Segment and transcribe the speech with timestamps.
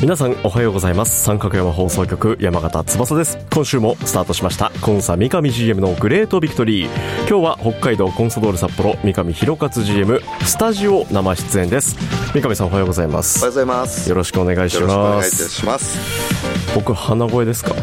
[0.00, 1.24] 皆さんおはようございます。
[1.24, 3.36] 三角山放送局山形翼です。
[3.52, 4.70] 今週もスタートしました。
[4.80, 6.88] コンサ三上 GM のグレートビクトリー。
[7.28, 11.96] 今日は北海道コンサドール札幌三上弘勝 GM スタジオ生出演です。
[12.32, 13.38] 三上さんおはようございます。
[13.40, 14.08] おはようございます。
[14.08, 15.98] よろしくお願いしよろしくお願いいたますします。
[16.76, 17.74] 僕鼻声ですか？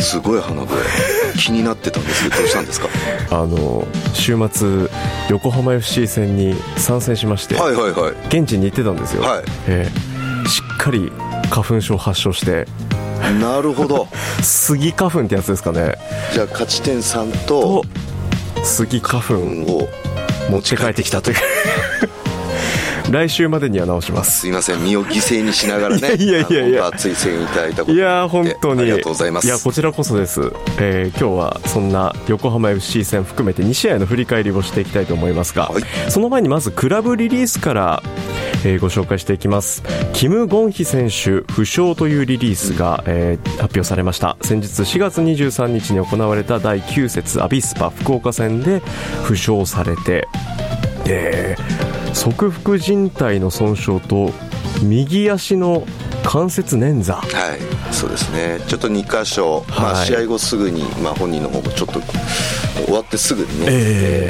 [0.00, 0.76] すごい鼻声。
[1.38, 2.24] 気になってたんです。
[2.24, 2.88] けどどうしたんですか？
[3.30, 4.88] あの週末
[5.28, 8.12] 横浜 FC 戦に参戦しまして、はいはいはい。
[8.26, 9.42] 現地に行ってたんですよ、はい。
[9.68, 11.12] えーしっかり
[11.50, 12.66] 花粉症発症して。
[13.40, 14.08] なるほど。
[14.40, 15.98] スギ花粉ってやつですかね。
[16.32, 17.82] じゃあ勝ち点3と。
[18.54, 19.88] とスギ花粉を
[20.50, 21.36] 持って帰ってきたという
[23.10, 24.40] 来週までには直します。
[24.40, 28.82] すいません身を犠牲にしながらね いやいやいや熱い声援いただいたこといやー本当に。
[28.82, 29.48] ありがとうございます。
[29.48, 35.82] やこちらこそです、えー今日はそんな横浜 FC 戦含めて2試合の振り返りをしていきたいと思いますが、はい。
[36.10, 38.02] その前にまずクラブリリースから、
[38.64, 39.82] えーご紹介していきます。
[40.12, 44.36] キム・ゴンヒ選手負傷というリリースが、えー発表されました。
[44.42, 48.80] 先日4月23日に行われた第9節アビスパ福岡戦で
[49.24, 50.26] 負傷されて
[51.06, 54.30] えー側腹靭帯の損傷と
[54.82, 55.86] 右足の
[56.24, 57.14] 関節捻挫。
[57.14, 57.20] は
[57.56, 57.60] い
[57.92, 58.60] そうですね。
[58.68, 60.06] ちょっと2箇所、まあ、はい。
[60.06, 62.00] 試合後すぐに、まあ、本人の方もちょっと
[62.84, 63.70] 終わってすぐにね、え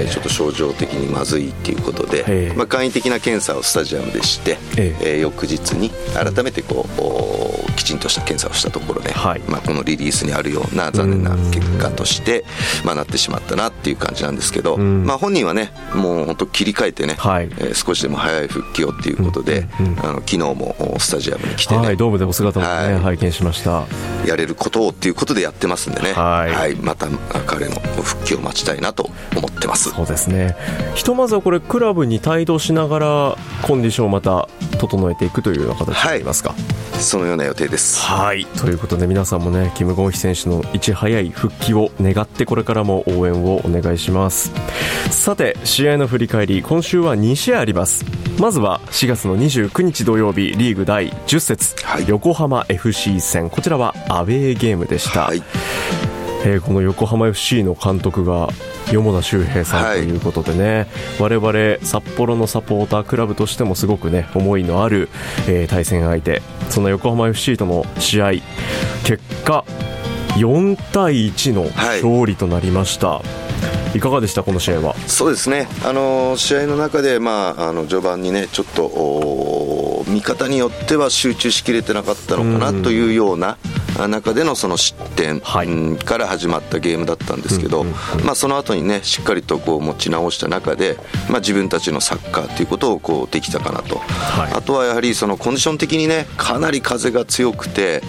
[0.01, 0.05] え。
[0.05, 2.57] えーちょっと症状的にまずいっていうことで、ええ。
[2.57, 5.15] まあ、簡易的な検査をスタジアムでして、ええ。
[5.15, 9.41] えー翌日に改めてこうおきちんとした検査をしたところで、はい。
[9.49, 12.45] まあ、このリリースにあるような残念な結果として、
[12.85, 15.05] まあ、なってしまったなっていう感じなんですけど、ん。
[15.05, 17.45] まあ、本人はねもう本当切り替えてね、はい。
[17.59, 22.99] えー少しでも早い復帰をっていうことで、うんうんあの昨日もおスタジアムに来てね、はい、ドームでお姿を、ねはい。
[23.01, 23.85] 拝見しました。
[24.27, 26.77] やれることをっていうことでやってますんでね、はい。
[26.77, 27.09] また
[27.47, 29.91] 彼の復帰を待ちたいなと思ってます。
[29.91, 30.57] そうですね。
[30.95, 36.55] ひとまずはこれ、クラブに帯同しながら、コンディションをまた整えていくというような形になりますか。
[36.95, 38.01] そのような予定です。
[38.03, 38.45] はい。
[38.45, 44.53] ということで、皆さんもね、キム・ゴンヒ選手のいち早い復帰を願って、これからも応援をお願いします。
[45.11, 48.05] さて、試合の振り返り、今週は2試合あります。
[48.39, 53.51] まずは4月の29日土曜日、リーグ第10節、はい横浜 FC 戦。
[53.51, 55.27] こちらはアウェーゲームでした。
[55.27, 55.43] はい、
[56.45, 58.49] えーこの横浜 FC の監督が
[58.93, 59.99] 四田修平さんはい。
[59.99, 60.87] ということでね、
[61.21, 65.09] 我々札幌のサポータークラブとしてもすごくね思いのある、
[65.49, 68.31] えー対戦相手その横浜 FC との試合
[69.05, 69.65] 結果
[70.37, 73.21] 4対1の勝利となりました、
[73.95, 74.43] い、かがでした？
[74.43, 74.95] この試合は。
[75.07, 83.57] そうですね、あの試合の中で、まあ、あの序盤にね、ちょっとお見方によっては集中しきれてなかったのかなというようなあ
[84.09, 87.85] 中でのその失点、から始まったゲームだったんですけど、
[88.25, 90.97] まあ、その後にね、しっかりとこう持ち直した中で、
[91.29, 94.53] まあ、自分たちのサッカーということをこうできたかなと、はい。
[94.53, 98.03] あとはやはりそのコンディション的にね、かなり風が強くて、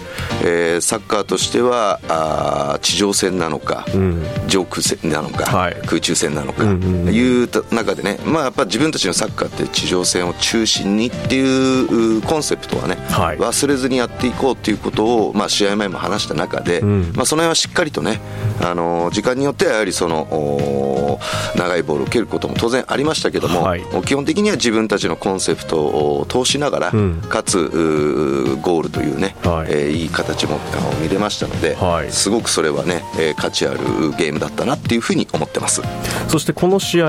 [0.44, 4.24] えーサッカーとしてはあー地上戦なのか、ん。
[4.48, 5.76] 上空戦なのか、はい。
[5.86, 7.14] 空中戦なのか、うんうんうん。
[7.14, 13.38] いう中でね、まあ、やっぱ自分たちのサッカーって地上戦を中心にっていううコンセプトはね、はい。
[13.38, 17.14] 忘れずにやっていこうっていうことを、まあ、試合前も話した中で、ん。
[17.16, 18.22] まあ、その辺はしっかりとね、
[18.62, 21.11] あの時間によってはやはりそのお
[21.56, 30.60] 長いボールを蹴ることも当然ありましたけども、はい基本的には自分たちのコンセプトを通しながら、んかつうゴールというね、はいいえーいい形も
[31.02, 33.80] 見れましたので、はいすごくそれはね、えー価値ある
[34.18, 35.82] ゲームだったなっていうふうに思ってます。
[36.28, 37.08] そしてこの試合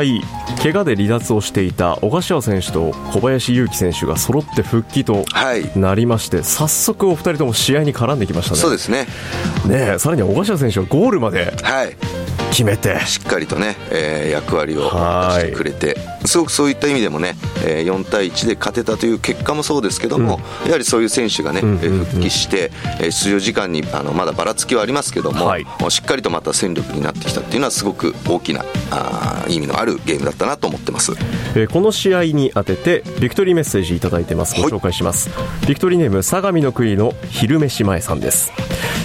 [0.62, 9.06] 怪我で離脱をしていた小柏選手と小林勇輝選手が揃って復帰とはいなりまして早速お二人とも試合に絡んできましたねそうですね。
[9.66, 11.96] ねえさらには小柏選手はゴールまではい。
[12.52, 13.00] 決めて。
[13.06, 15.96] しっかりとね、えー、役割を果たしてくれて。
[16.24, 17.34] すごくそういった意味でもね、
[17.64, 22.70] えー、4対1で勝てたという結果もそうですけども、うん、やはりそういう選手がね、うんうんうん、復帰して、
[23.00, 31.12] えー、出場時間にあのまだばらつきはありますけども、はい、しっかりとまた戦力になってきたっていうのはすごく大きなあ意味のあるゲームだったなと思ってます、
[31.56, 34.60] えー、この試合に当ててビクトリーメッセージいただいてます。
[34.60, 38.52] ご紹介します、はい、ビクトリーネーム相模の国の昼飯前さんです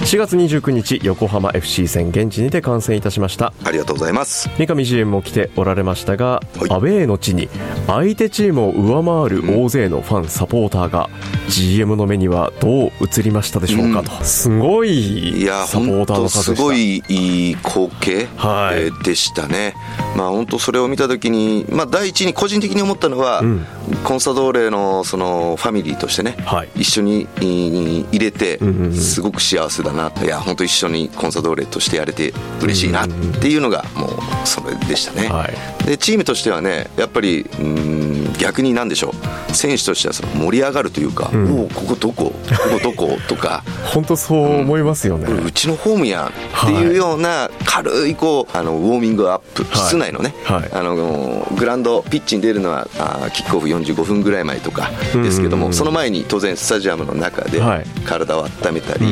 [0.01, 3.53] 4月29日横浜 FC 戦現地にて観戦いたしました。
[3.63, 4.49] ありがとうございます。
[4.57, 7.49] 三上 GM も来ておられましたが、はい、アウェーの地に
[7.87, 11.09] 相手チームを上回る大勢のファン、サポーターが
[11.49, 19.73] GM の目にはどう映りましたでしょうかと、うん、すごいサポーターの数すごいいい光景、はい、えー、でしたね、
[20.15, 23.65] まあ、本当それを見たときに、まあ、第一に個人的に思ったのは、うん、
[24.03, 28.59] コンサドーレのそのファミリーとしてね、はい、一緒に入れて、
[28.93, 33.07] すごく幸せだな、いや本当一緒にコンサドーレとしてやれて嬉しいなっ
[33.41, 34.09] ていうのがもう
[34.47, 35.47] それでしたね、は
[35.83, 39.13] い、でチームとしてはねやっぱりうん逆になんでしょ
[39.49, 39.55] う。
[39.55, 42.25] 選手としてはその盛り上がるというか、うん、おここどこ？
[42.25, 42.33] こ
[42.71, 43.17] こどこ？
[43.27, 43.63] とか。
[43.93, 46.31] 本当そう思いますよね、うん、うちのホームやんっ
[46.65, 57.61] ていうような軽いこうあのウォーミングアップ、はい、室内のね、はい、あのグラウンドピッチに出るのはあキックオフ45分ぐらい前とかですけども、その前に当然スタジアムの中で
[58.05, 59.11] 体を温めたり、は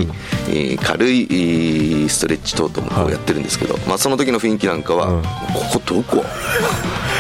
[0.50, 5.22] い、えー、軽いストレッチ等々もやってるんですけど、まあ、その時の雰囲気なんかは、
[5.54, 6.24] ここどこ？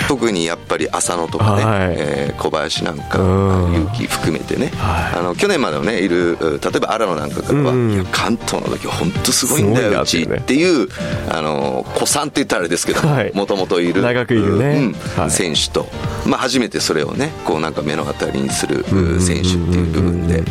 [0.07, 10.87] 特にやっぱり浅野とかね、はい、えー、小林なんか勇気含めてね、はい、あの去年までのねいる例えば荒野なんかからは、うん、関東の時本当すごいんだようちっていう
[11.29, 13.01] あの子さんって言ったらあれですけど
[13.33, 15.87] もともといる長くいるね、うん、選手と、
[16.25, 18.83] まあ、初めてそれをねこうなんか目の当たりにする
[19.19, 20.43] 選手っていう部分で、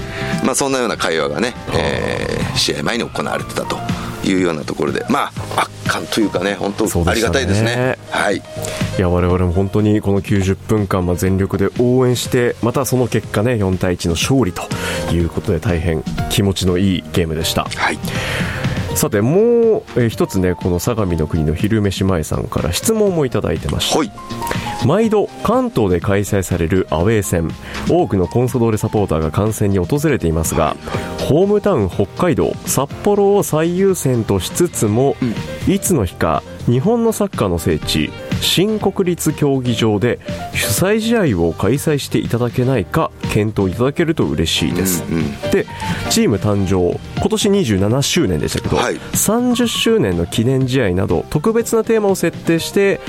[0.45, 3.79] まあ、そんなような会話がね、えー、試合前に行われてたと
[4.25, 8.37] いうようなところでまあ圧巻というかね本当ありがたいですね、ね、はい。
[8.37, 8.41] い
[9.01, 14.63] や我々も本当にこの90分間は全力で応援してまたその結果ね4対1の勝利と
[15.13, 17.65] いうことで大変気持ちのいいゲームでした。
[17.65, 17.99] はい。
[18.97, 19.43] さてもう、
[19.97, 24.13] えー、一つねこの相模の国の昼飯前さんから質問もいただいてました、はい、
[24.85, 27.51] 毎度関東で開催されるアウェー戦。
[27.89, 30.77] 多くのコンソドーレサポーターが観戦に訪れていますが、
[31.29, 35.17] ホームタウン北海道札幌を最優先としつつも、
[35.67, 38.11] うん、いつの日か日本のサッカーの聖地
[38.41, 40.19] 新国立競技場で
[40.53, 45.67] 主催試合を開催していただけないか検討いただけると嬉しいです、うんうん、で
[46.11, 53.01] チーム誕生今年27周年でしたけど、はい、30周年の記念試合など特別なテーマを設定して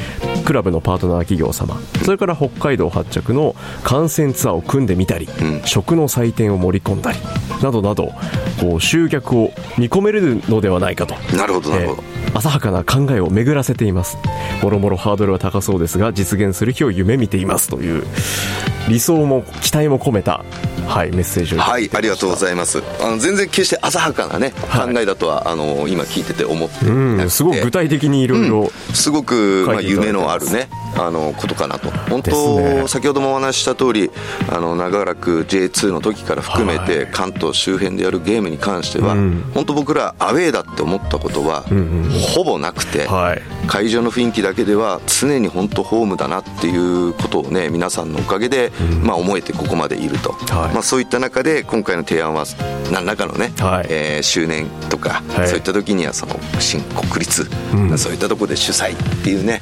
[0.45, 7.19] クラブのパートナー企業様それから北海道発着の観戦ツアーを組んでみたり、うん、食の祭典を盛り込んだり
[7.62, 8.13] などなど
[8.60, 11.16] こう集客を見込めるのではないかと。
[11.36, 14.17] なるほどなるほど、えー、浅はかな考えを巡らせています。
[14.61, 18.03] もろもろハードルは高そうですが実現する日を夢見ていますという
[18.89, 20.43] 理想も期待も込めた
[20.87, 22.83] はい、メッセージをはいありがとうございます。
[23.01, 31.89] あの全然決して浅はかなね、はい、考えだとはあの今聞いてて思ってうんすごく具体的にいろいろすごく、まあ、夢のあるねあのことかなと。
[32.09, 34.12] 本当、ね、先ほどもお話しした通り
[34.50, 52.45] あの長らく J2 の時から含めて、はい、関東周辺でやるゲームに関しては、うん、本当僕らアウェーだって思ったことは、うんうん、ほぼなくて、はい、会場の雰囲気だけでは常に本当ホームだなっていうことをね皆さんのおかげで、うん、まあ、思えてここまでいると、はい、まあ、そういった中で今回の提案は
[52.91, 59.54] 何らかのね、はい、えー、周年とか、そういった時にはその新国立、うん、そういったところで主催っていうね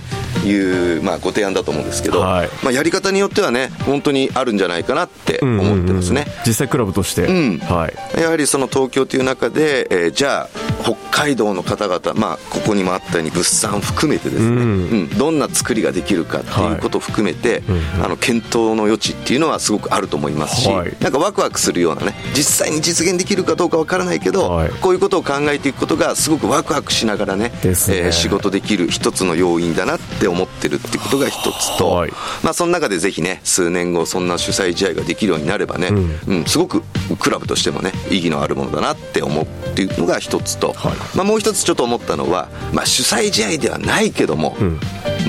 [0.47, 7.57] いう、まあ、ご提案だと思うんですけど、はい、まあ、やり方によってはね本当にあるんじゃないかなって思ってますね、うんうんうん、実際クラブとして、うん。
[7.59, 10.49] はい、やはりその東京という中で、えー、じゃあ
[10.81, 14.63] 北海道の方々、まあ、ここにもあったように物産含めてですね、うん、う
[15.03, 32.11] ん、どんな作りができるかっていうことを含めて、はい、あの検討の余地っていうのはすごくあると思いますし、はい、なんかワクワクするようなね実際に実現できるかどうかわからないけど、はい、こういうことを考えていくことがすごくワクワクしながらねね、えー、仕事できる一つの要因だなって思ってるっていうことが一つと、はい、
[32.43, 36.81] まあ、その中でぜひね数年後そんな主催試合ができるようになればね、うん、うん、すごく
[37.19, 44.79] クラブとしてもね意義のあるものだなって思うっていうのが一つと、はい、まあ、もう一つちょっと思ったのは、まあ、主催試合ではないけども、うん、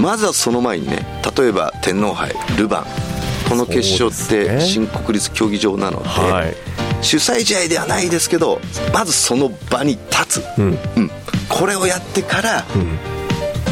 [0.00, 1.06] まずはその前にね
[1.36, 3.14] 例えば天皇杯ルヴァン
[3.48, 6.54] この決勝って新国立競技場なので、はい、
[7.02, 8.58] 主催試合ではないですけど
[8.92, 11.10] まずその場に立つ、うん、うん、
[11.48, 12.64] これをやってから、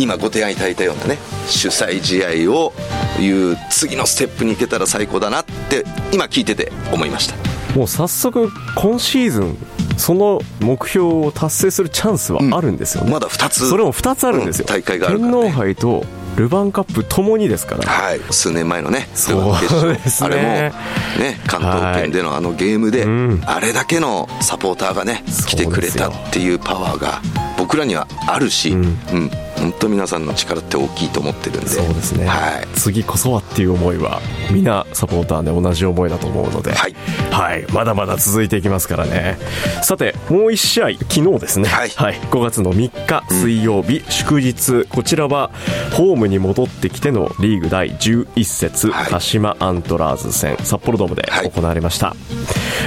[0.02, 2.72] 今ご提案いただいたようなね主催試合を
[3.20, 7.36] いう次のステップに行けたら最高だなって今聞いてて思いました。
[7.76, 9.56] もう早速今シーズン
[9.96, 13.68] その目標を達成するチャンスはあるんですよね、まだ2つ。
[13.68, 16.04] それも2つあるんですよ、大会があるから、天皇杯と
[16.36, 20.26] ルヴァンカップともにですから、はい、数年前のね、そうですね。
[20.26, 23.42] あれも、ね、関東圏でのあのゲームで、うん。
[23.46, 27.20] あれだけのサポーターがね、来てくれたっていうパワーが、
[27.58, 28.80] 僕らにはあるし、うん。
[28.80, 29.30] ん、
[29.62, 36.94] 本当、皆さんの力って大きいと思ってるんで、そうですね、はい、次こそはっていう思いは、みんなサポーターで同じ思いだと思うので、はい。
[37.30, 39.38] はい、まだまだ続いていきますからね。
[39.84, 41.88] さて、もう1試合、昨日ですね、はい。
[41.88, 45.52] 5月の3日水曜日、祝日、こちらは
[45.92, 49.06] ホームに戻ってきてのリーグ第11節、はい。
[49.10, 51.50] 鹿島アントラーズ戦、札幌ドームではい。
[51.50, 52.16] 行われました。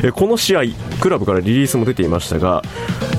[0.04, 0.62] えこの試合、
[1.00, 2.62] クラブからリリースも出ていましたが、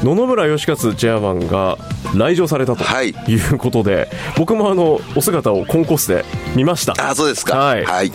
[0.07, 1.79] 野々村義勝チェアマンが
[2.15, 3.09] 来場されたとはい。
[3.27, 6.95] いうことで、僕もあのお姿をコンコースで見ました。
[7.11, 7.85] あそうですか、はい。
[7.85, 8.13] はい、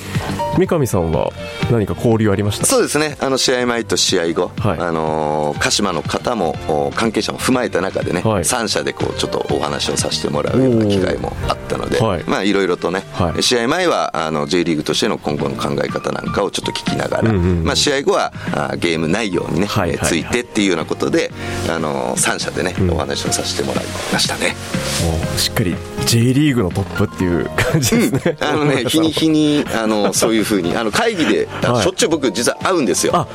[0.57, 1.31] 三上さんは
[1.69, 2.65] 何か交流ありました？
[2.65, 4.79] そうですね、あの試合前と試合後、はい。
[4.79, 8.43] あのー鹿島の方もお関係者も踏まえた中でね、はい。
[8.43, 12.23] 3社でこうちょっとお話をさせてもらうような機会もあったので、はい。
[12.23, 13.43] まあいろいろとね、はい。
[13.43, 17.63] 試合前はあの J リーグとしての今後の考え方なんかをちょっと聞きながら、うんうんうん。
[17.65, 20.05] まあ、試合後はあゲーム内容にね、はいはいはい。
[20.05, 21.31] えーついてっていうようなことで、
[21.69, 24.55] あの3社でね、お話をさせてもらいましたね。
[25.03, 31.83] もうしっかり J リーグのトップっていう感じですね、あのね、 日に日にあのそういうふうにあの会議で、あ はい。
[31.83, 33.15] しょっちゅう僕実は会うんですよ。
[33.15, 33.27] あ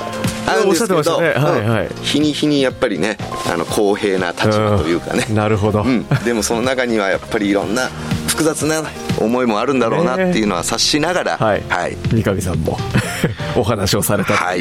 [0.47, 2.03] 会うんですけど、ねはいはいうん。
[2.03, 3.17] 日に日にやっぱりね
[3.53, 5.35] あの公平な立場というかね、ん。
[5.35, 7.91] なるほど、うん、でもその中にはやっぱりいろんな
[8.37, 8.83] 複雑な
[9.19, 11.63] 思いもあるんだろうなっていうのは察しながら、はい。
[11.71, 11.97] はい。
[12.13, 12.79] 三上さんも
[13.57, 14.61] お話をされたという、はい。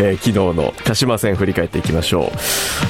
[0.00, 2.30] えー昨日の鹿島戦振り返っていきましょ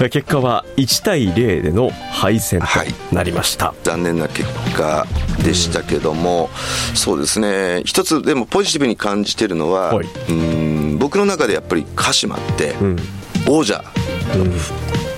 [0.01, 0.03] う。
[0.03, 2.67] えー結果は1対0での敗戦と
[3.15, 5.07] なりました、残念な結果
[5.45, 6.51] でしたけども、
[6.95, 7.83] そうですね。
[7.85, 10.07] 一つでもポジティブに感じてるのは、はい。
[10.31, 12.99] うん僕の中でやっぱり鹿島ってん。
[13.47, 13.85] 王者、
[14.33, 14.49] そうい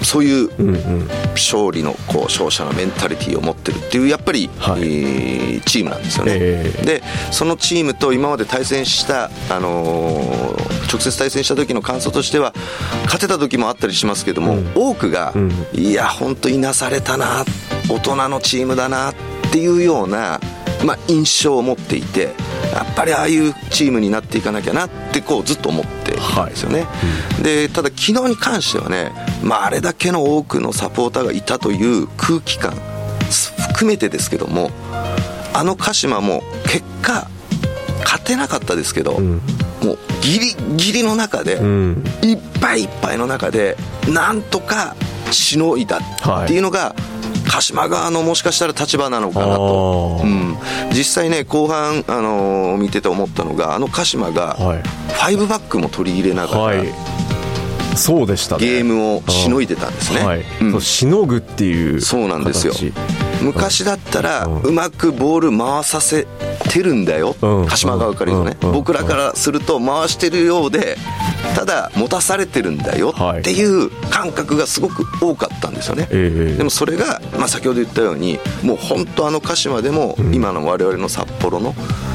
[0.01, 1.09] ううんうん。
[1.33, 4.83] 勝利のこう勝者のメンタリティーを持ってるっていうやっぱり、はい。
[4.83, 6.85] えーチームなんですよね、ええ。
[6.85, 12.55] でそのチームと今まで対戦した、あのー直接対戦した時の感想としては
[13.05, 15.51] 勝てた時もあったりしますけども、多くが、ん。
[15.75, 17.45] いや本当いなされたな
[17.89, 19.15] 大人のチームだなっ
[19.51, 20.41] ていうような、
[20.85, 22.35] まあ、印象を持っていて
[22.73, 26.87] やっぱりああいうチームになっていかなきゃなってこうずっと思っていたんですよね、
[27.43, 32.75] でただ昨日に関してはね、まあ、あれだけの多くのサポーターがいたという空気感
[33.71, 34.71] 含めてですけども
[35.53, 37.29] あの鹿島も結果
[38.05, 39.41] 勝てなかったですけど、ん。
[39.83, 42.05] もうギリギリの中で、うん。
[42.23, 43.77] いっぱいいっぱいの中で
[44.09, 44.95] なんとか
[45.31, 46.95] しのいだっていうのが、
[47.57, 50.57] 鹿島側のもしかしたら立場なのかなと、うん、
[50.91, 54.83] 実際ね後半、あのー見てて思ったのがあの鹿島がはい。
[55.35, 56.89] 5バックも取り入れながら、はい。
[57.97, 58.67] そうでしたね。
[58.67, 60.45] ゲームをしのいでたんですね、はい。
[60.61, 60.73] うん。
[60.73, 62.75] そうしのぐっていうそうなんですよ。
[62.75, 62.93] 形。
[63.41, 66.27] 昔だったらうまくボール回させ
[66.69, 67.67] てるんだよ、うん。
[67.67, 68.73] 鹿島側から言うとね、うん。
[68.73, 70.99] 僕らからすると回してるようで
[71.55, 73.41] ただ持たされてるんだよはい。
[73.41, 76.57] っていう感覚がすごく多かったんですよね、ええ。
[76.57, 81.75] でもそれが、まあ、先ほど言ったようにもう本当あの鹿島でも今の我々の札幌の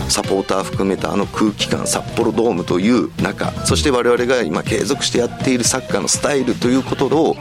[0.10, 7.36] サポーター含めたあの空気感札幌ドームという中そして我々が今継続してやっているサッカーのスタイルということを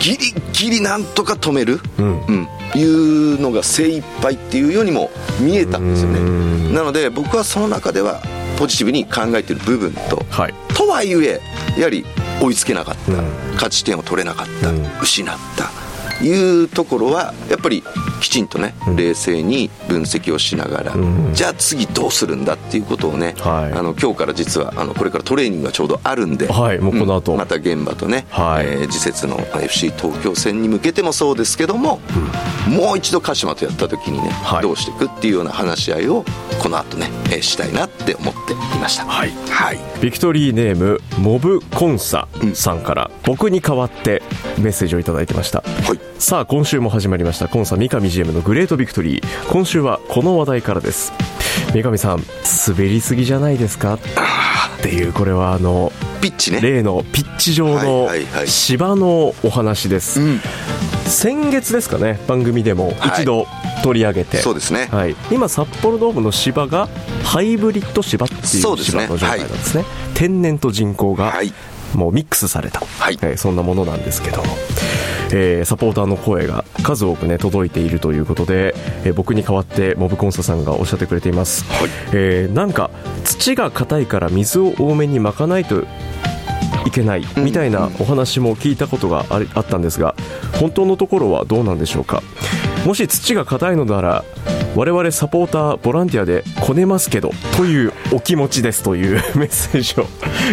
[0.00, 2.26] ギリギリなんとか止める、うん。
[2.26, 5.10] うんいうのが精一杯っていうようにも
[5.40, 6.18] 見えたんですよね。
[6.18, 6.74] うん。
[6.74, 8.20] なので僕はその中では
[8.58, 10.54] ポジティブに考えている部分とはい。
[10.74, 11.40] とはいえ
[11.78, 12.04] やはり
[12.40, 13.28] 追いつけなかった、うん。
[13.54, 14.86] 勝ち点を取れなかった、うん。
[15.00, 15.70] 失った。
[16.24, 17.84] いうところはやっぱり
[18.18, 18.96] きちんとね、うん。
[18.96, 21.30] 冷静に分析をしながら、うん。
[21.34, 23.72] じゃあ次どうするんだっていうことをね、はい。
[23.72, 27.34] あの今日から実はあのこれからトレーニングがちょうどあるんで、はいもうこの後。
[27.34, 28.66] んまた現場とね、はい。
[28.66, 32.00] えー次節の FC 東京戦に向けてもそうですけども、
[32.68, 34.62] もう一度鹿島とやった時にね、はい。
[34.62, 36.24] どうしていくっていうような話し合いを
[36.62, 39.04] この後ね、えーしたいなって思っていました。
[39.04, 39.32] はい。
[39.50, 39.78] はい。
[40.00, 44.22] ビクトリーネームモブコンサさんから僕に代わって
[44.58, 45.60] メッセージをいただいてました。
[45.62, 45.98] はい。
[46.18, 49.48] さあ今週も始まりましたコンサ三上 GM のグレートビクトリー。
[49.48, 51.12] 今週はこの話題からです。
[51.72, 52.22] 三上さん
[52.68, 53.94] 滑りすぎじゃないですか？
[53.94, 53.98] っ
[54.80, 56.60] ていうこれはあのピッチね。
[56.60, 58.48] 例のピッチ上のはいはいはい。
[58.48, 60.40] 芝のお話です、うん。
[61.06, 63.46] 先月ですかね番組でも一度
[63.82, 64.88] 取り上げて、そうですね。
[64.90, 66.88] はい、今札幌ドームの芝が
[67.24, 68.42] ハイブリッド芝っていう
[68.78, 69.84] 芝の状態なんですね。
[70.14, 71.52] 天然と人工がはい。
[71.94, 73.18] もうミックスされた、はい。
[73.22, 74.44] えーそんなものなんですけども、
[75.30, 81.90] えーサポーターの声が数多くね届いているということで、えー僕に代わってモブコンサさんがおっしゃってくれています、はい。
[82.12, 82.90] えーなんか
[83.24, 85.84] 土が硬いから水を多めにまかないと
[86.86, 90.14] いけないみたいなお話も聞いたことがあったんですが
[90.58, 92.22] 本当のところはどうなんでしょうか？
[92.86, 94.24] もし土が硬いのなら
[94.74, 100.06] 我々サポーターボランティアでこねますけどというお気持ちですという メッセージを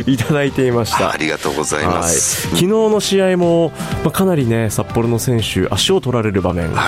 [0.06, 1.12] いただいていました。
[1.12, 3.72] ありがとうございます、はい、昨日の試合も、
[4.04, 6.82] まあ、かなりね札幌の選手足を取られる場面が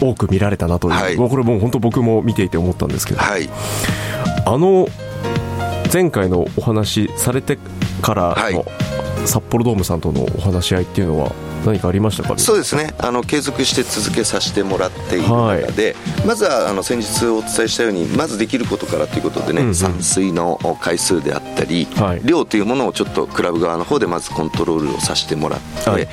[0.00, 1.16] 多く見られたなという、はい。
[1.16, 3.48] はい、これもう本当僕も見ていて思ったんですけど、はい、
[4.46, 4.88] あの
[5.92, 7.58] 前回のお話されて
[8.02, 8.64] からの
[9.26, 11.32] 札幌ドームさんとのお話し合いっていうのは
[11.64, 12.38] 何かありましたか？
[12.38, 12.94] そうですね。
[12.98, 26.06] あの継続して続けさせてもらっている中で、はい、まずはあの先日お伝えしたようにまずできることからということでね、うんうん、散水の回数であったり、はい、量というものをちょっとクラブ側の方でまずコントロールをさせてもらって、はい、え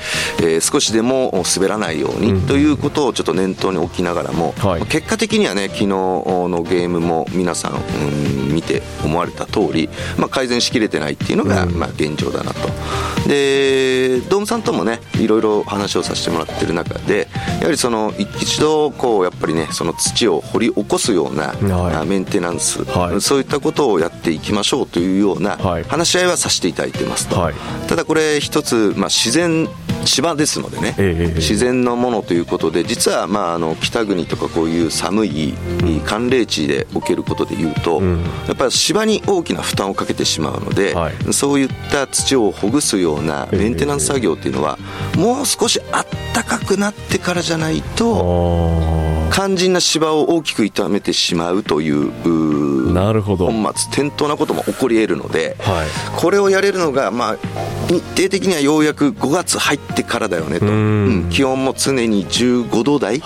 [0.58, 12.68] ー、少しでも滑らないようにということをちょっと念頭に置きながらも、はい、結果的にはね昨日のゲームも皆さん、うん、見て思われた通り、まあ、改善しきれてないっていうのが、まあ、現状だなと。
[13.28, 17.28] でドームさんともねいろいろろ話をさせてもらってる中で
[17.60, 25.56] やはりその一度こうやっぱりねその土を掘り起こすような、はい、メンテナンス、はい、そういったことをやっていきましょうというような
[25.88, 27.54] 話し合いはさせていただいてますと、はい、
[27.88, 29.68] ただこれ一つ、まあ、自然
[30.04, 35.54] 芝ですのでね、えー、自然のものということで実はまああの北国とかこういう寒い
[36.04, 44.78] 寒冷地で置けることでいうと、うん、やっぱり芝に大きな負担をかけてしまうので、はい、そういった土をほぐすようなメンテナンス作業っていうのは、
[45.14, 48.82] えー、もう少しあったかくなってからじゃないと
[49.32, 53.46] 肝心な芝を大きく傷めてしまうというなるほど。
[53.46, 55.88] 本末転倒なことも起こり得るので、はい、
[56.20, 57.36] これをやれるのが、まあ、
[57.88, 63.22] 日程的にはようやく5月入ってからだよねと、うん、気温も常に15度台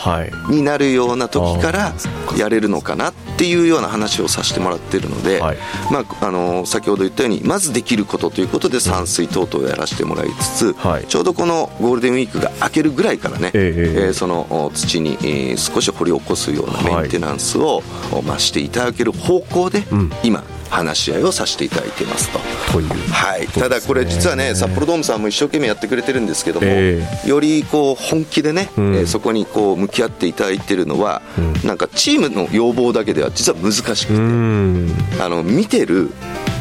[0.48, 1.94] になるような時から
[2.36, 5.56] やれるのかなっていうような話をさせてもらってるので、はい、
[5.90, 17.82] まあ、あの先ほど言ったようにまずできることということで散水等々をやらせてもらいつつ、はい、ちょうどこのゴールデンウィークが明けるぐらいからね、えー、えー、その土に、えー、少し掘り起こすようなメンテナンスを、
[18.24, 19.84] まあ、していただける方向で、
[20.22, 22.38] 今話し合いをさせていただいていますと。
[22.72, 36.10] というはい、ただこれ実はね札幌ドームさんも一生懸命やってくれてるんですけども、えー、よりこう本気でね、うん、えー、そこにこう向き合っていただいてるのは、うん、なんかチームの要望だけでは実は難しくて、あの見てる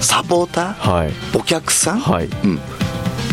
[0.01, 2.59] サポーター、はい、お客さん、はい、うん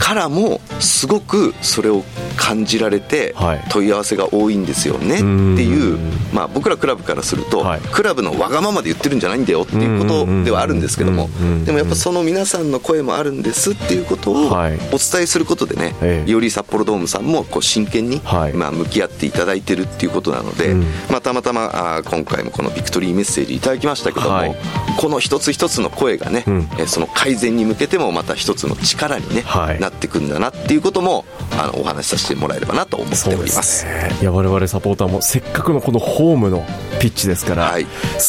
[0.03, 2.03] からもすごくそれを
[2.37, 3.37] 感じられて
[3.71, 5.15] 問い合わせが多いんですよね。
[5.15, 5.25] って
[5.63, 5.97] いう、
[6.35, 11.29] まあ、僕らクラブからすると、クラブのわがままで言ってるんじゃないんだよっていうことではあるんですけども
[11.65, 18.21] でもやっぱその皆さんの声もあるんですっていうことをお伝えすることでね、より札幌ドームさんもこう真剣に、
[18.55, 20.75] まあ、向き合っていただいてるっていうことなので、
[21.11, 24.57] まあ、たまたまあ今回もこのビクトリーメッセージいただきましたけども、
[24.99, 26.45] この一つ一つの声がね、
[26.79, 29.45] えその改善に向けてもまた一つの力に、ね
[29.79, 31.25] なってくんだなっていうことも
[31.59, 36.65] あのお話しさせてもらえればなと思っております、ね、いや我々サポーターもせっかくのこのホームの
[37.01, 37.87] ピッチですから、はい、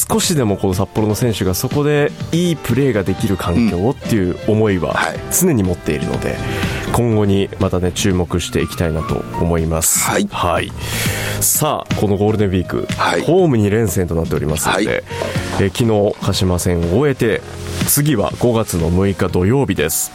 [0.09, 4.95] 少しでもこの札幌の選手がそこでいいプレーができる環境をっていう思いは
[5.31, 6.35] 常に持っているので、
[6.93, 9.99] 今後にまたね注目していきたいなと思います。
[9.99, 10.71] はい、はい、
[11.41, 15.03] さあこのゴールデンウィーク、はい、ホーム2連戦となっておりますので、はい、
[15.61, 17.41] え昨日鹿島戦を終えて
[17.87, 20.11] 次は5月の6日土曜日です。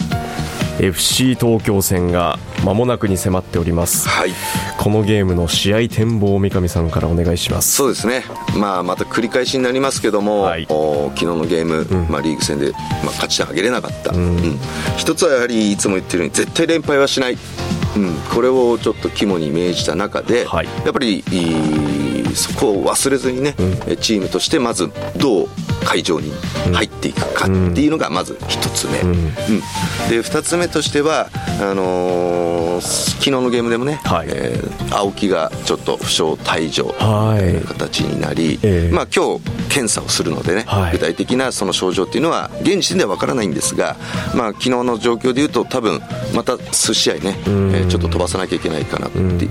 [0.80, 4.32] FC 東京戦が間もなくに迫っております、はい、
[4.78, 7.74] このゲームの試合展望三上さんからお願いします。
[7.74, 8.24] そうですね、
[8.56, 14.36] まあ、また繰り返しになりますけども、はい、昨日のゲーム、うん、まあ、リーグ戦で、まあ、勝ち点上げれなかった、うん。
[14.36, 14.58] うん、
[14.96, 17.38] 一つはやはりいつも言ってるように絶対連敗はしない、
[17.96, 21.24] うん、これをちょっと肝に銘じた中で、はい、やっぱり
[22.34, 25.48] そこを忘れずにね、うん、チームとしてまずどう
[25.84, 26.32] 会場に
[26.72, 29.16] 入っていくかっていうのがまず1つ目、うん、うん、
[30.08, 31.28] で2つ目としては
[31.60, 37.04] あのー、昨日のゲームでもね、はい、えー、青木がちょっと負傷退場と
[37.40, 37.56] い。
[37.56, 43.96] う形になり、はい、まあ、今日検査をするのでね、はい、具体的なその症状っていうのは現時点では分からないんですが、
[44.34, 46.00] まあ、昨日の状況でいうと多分
[46.34, 49.48] また数試合ね、えー、ちょっと飛ばさなきゃいけないかなって。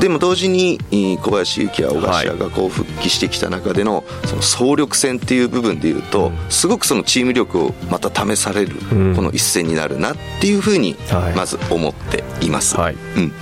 [0.00, 0.78] でも同時に
[1.22, 8.76] 小林幸也小頭がこう復帰してきた中でのその総力戦っていう部分でいうとすごくそのチーム力をまた試される
[9.14, 10.96] この一戦になるなっていうふうに
[11.36, 13.32] まず思っています、はい、うん、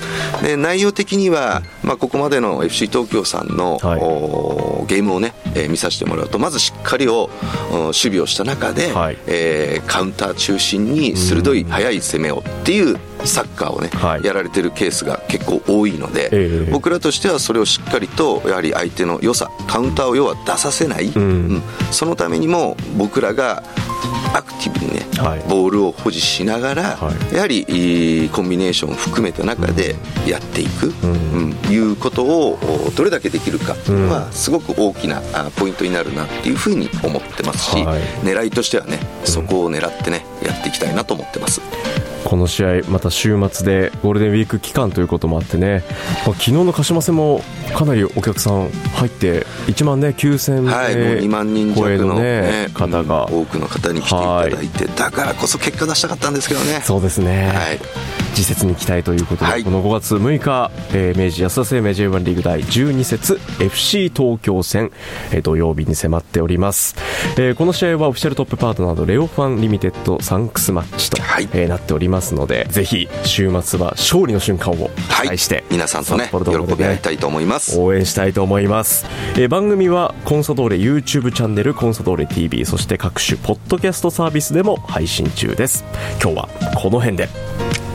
[0.43, 7.31] で内容的には、まあ、ここまでの FC 東京さんの、はい、ゲームをね、えー、見させてもらうとまずしっかりを
[7.71, 12.78] 守備をした中で、はい、えー、カウンター中心に鋭い速い攻めをっていう
[13.25, 21.25] サッカーをね、はい、やられてるケースが結構多いので、えー、僕らとしてはそれをしっかりとやはり相手の良さカウンターを要は出させない、うん、う
[21.57, 23.63] ん、そのためにも僕らが
[24.35, 32.59] アクティブにね、はい、ボールを保持しながら、はい、やはりコンビネーションを含めた中でやっていく、うん、うん、いうことを
[32.97, 33.75] どれだけできるか。
[33.79, 35.23] っていうのはすごく大きな
[35.57, 41.61] ポイントになるなっていうふうに思ってますし、はい、狙いとしてはねそこを狙ってねやっていきたいなと思ってます。
[42.29, 45.83] この試合、また週末でゴールデンウィーク期間ということもあってね、
[46.27, 47.41] まあ、昨日の鹿島戦も
[47.75, 56.83] かなりお客さん入って、1万ね、9000名、はい、もう2万人弱の、ねね、方が、多くの方に来ていただいて、だからこそ結果出したかったんですけどね。
[56.85, 64.93] そうですね、はい次節に期待ということで、はい、この5月6日、えー、明治安田生命 J1 リーグ第12節 FC 東京戦、
[65.33, 66.95] えー、土曜日に迫っております、
[67.37, 74.89] えー、この試合はオフィシャルトップパートナーのレオファンリミテッドサンクスマッチと、はい、えー、なっておりますのでぜひ週末は勝利の瞬間を
[75.21, 77.77] 期待して、はい、皆さんとね喜び合いたいと思います。
[77.77, 85.85] 応援したいと思います、えー、番組はコンサドーレ YouTube チャンネルコンサドーレ TV そして各種ポッドキャストサービスでも配信中です。
[86.23, 87.29] 今日はこの辺で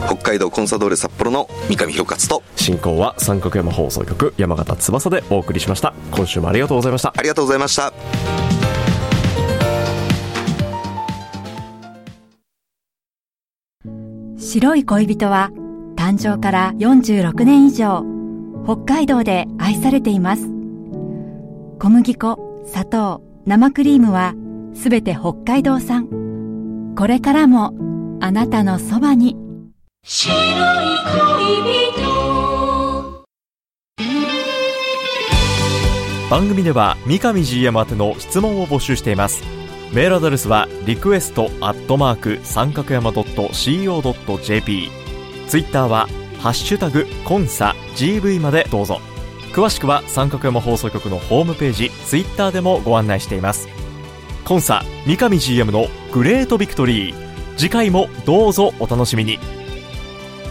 [0.06, 2.42] 北海道コンサドーレ札幌の三上博勝と。
[2.56, 5.94] 進行は三角山放送局山形翼でお送りしました。
[6.10, 7.12] 今週もありがとうございました。
[7.16, 7.92] ありがとうございました。
[14.38, 15.50] 白い恋人は
[15.96, 18.04] 誕生から46年以上
[18.64, 20.44] 北海道で愛されています。
[21.80, 24.34] 小麦粉砂糖生クリームは
[24.74, 26.08] すべて北海道産。
[26.96, 27.74] これからも
[28.20, 29.36] あなたのそばに
[30.06, 33.24] 白い恋人。
[36.30, 39.42] 番組では三上 GM 宛ての質問を募集しています。
[39.94, 44.90] メールアドレスはリクエストアットマーク三角山 .co.jp
[45.48, 46.06] ツイッターは
[46.38, 49.00] ハッシュタグコンサ GV までどうぞ。
[49.54, 53.68] 詳しくは三角山放送局のホームページツイッターでもご案内しています。
[54.44, 57.24] コンサ三上 GM のグレートビクトリー。
[57.56, 59.63] 次回もどうぞお楽しみに。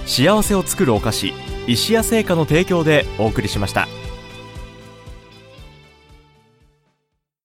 [0.05, 1.33] 幸せを作るお菓子
[1.67, 3.87] 石屋製菓の提供でお送りしました。